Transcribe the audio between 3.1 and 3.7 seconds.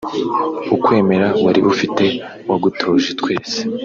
twese